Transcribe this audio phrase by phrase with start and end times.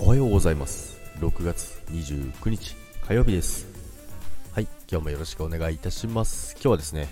[0.00, 0.96] おはようございます。
[1.18, 3.66] 6月29日火曜日です。
[4.52, 6.52] はい今日もよろしくお願いいたします。
[6.52, 7.08] 今日はですね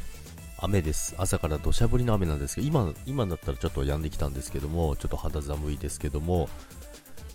[0.59, 1.17] 雨です。
[1.19, 6.49] 朝から土砂降りの雨なんですけど今今だったらちょっと止んできたんですけどもちょっと肌寒いですけども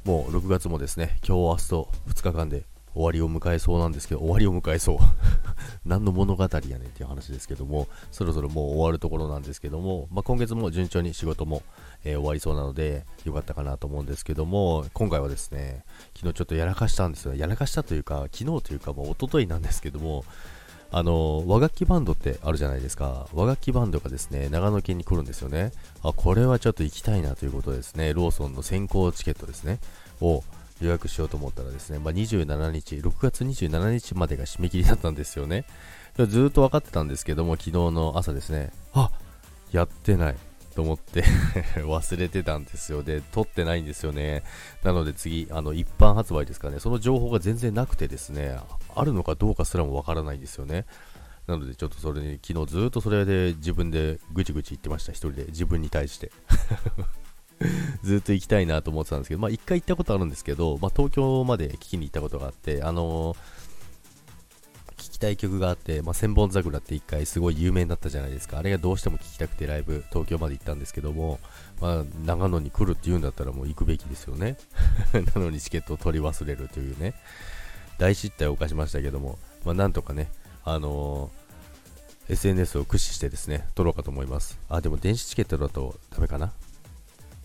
[0.05, 2.63] もう6月もですね今日明日と2日間で
[2.93, 4.97] 終わりを迎えそうなんですけど、終わりを迎えそう。
[5.85, 11.63] 何の物語やねんっていう話ですけども、そろそろもう終わるところなんですけども、まあ、今月も順調に仕事も、
[12.03, 15.83] えー、終わりそうなので、よかったかなと思うんですけども、今回はですね、
[16.15, 17.33] 昨日ちょっとやらかしたんですよ。
[17.33, 20.25] やらかしたというか、昨日というかもう一昨日なんですけども、
[20.93, 23.27] あの和楽器バンドってあるじゃないですか。
[23.33, 25.71] 和楽器バンドがですね、長野県に来るんですよね。
[26.03, 28.13] あ、これはちょっと行きたいなということですね。
[28.13, 29.79] ローソンの先行チケットですね。
[30.19, 30.43] を
[30.81, 35.65] 予約しようと思ったらですね、まあ、27日、6月27日までが締め切りだったんですよね。
[36.17, 39.11] ずっと分かってたんですけども、昨日の朝ですね、あ
[39.71, 40.35] やってない
[40.75, 41.23] と思って
[41.83, 43.03] 忘れてたんですよ。
[43.03, 44.43] で、撮ってないんですよね。
[44.83, 48.57] なので次、あの、一般発売ですかね、その情報が全然なくてですね、
[48.95, 50.85] あるのかどうかすらもわからないんですよね。
[51.47, 55.45] なので、ちょっとそれに、昨日ずっとそれで自分でぐちぐち言ってました、一人で。
[55.45, 56.31] 自分に対して
[58.03, 63.37] ずっと行きたいなと思ってたんですけど、まあ、一回行ったことあるんですけど、まあ、東京まで聞きに行ったことがあって、あのー、
[64.97, 68.59] 聞きたい曲があって、まあ、千本桜って一回すごい有名になったじゃないですか。
[68.59, 71.39] あれがどうしても聞きたくてライブ、東京まで行ったんですけども、
[71.79, 74.57] まあ、長野に来るって言うんだったらもう行くべきですよね。
[75.35, 77.15] なのにチケットを取り忘れるというね、
[77.97, 80.31] 大失態を犯しましたけども、まあ、なんとかね、
[80.63, 84.59] あのー、SNS を駆使してですね、撮ろうかと思います。
[84.69, 86.53] あ、でも電子チケットだとダメかな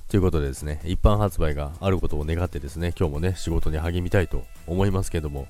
[0.09, 5.49] ということでですね、一般発売があることを願ってですね、今日もね、仕事に励みたいと思いますけども、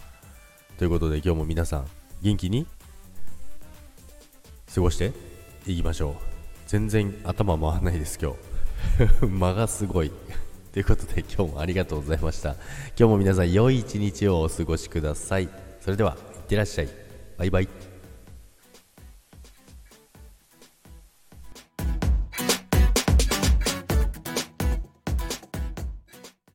[0.78, 1.86] ということで今日も皆さん、
[2.22, 2.66] 元気に
[4.74, 5.12] 過ごして
[5.66, 6.14] いきましょう。
[6.66, 8.32] 全然頭回らないです、今
[9.20, 9.24] 日。
[9.26, 10.10] 間がすごい。
[10.72, 12.50] ということで今日もありがとうございました。
[12.50, 12.60] 今
[12.96, 15.48] 日も皆さん良い一日をお過ごしください。
[15.80, 16.88] それでは、いってらっしゃい。
[17.36, 17.85] バイバイ。